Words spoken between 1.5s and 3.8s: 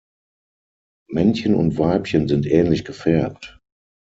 und Weibchen sind ähnlich gefärbt.